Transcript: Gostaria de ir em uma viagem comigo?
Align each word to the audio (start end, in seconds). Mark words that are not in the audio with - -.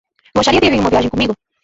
Gostaria 0.37 0.61
de 0.65 0.71
ir 0.71 0.75
em 0.77 0.81
uma 0.83 0.89
viagem 0.95 1.11
comigo? 1.13 1.35